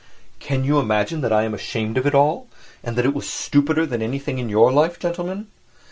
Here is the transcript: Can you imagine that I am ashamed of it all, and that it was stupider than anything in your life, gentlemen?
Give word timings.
Can 0.39 0.63
you 0.63 0.79
imagine 0.79 1.21
that 1.21 1.31
I 1.31 1.43
am 1.43 1.53
ashamed 1.53 1.95
of 1.95 2.07
it 2.07 2.15
all, 2.15 2.47
and 2.83 2.95
that 2.95 3.05
it 3.05 3.13
was 3.13 3.29
stupider 3.29 3.85
than 3.85 4.01
anything 4.01 4.39
in 4.39 4.49
your 4.49 4.71
life, 4.71 4.97
gentlemen? 4.99 5.45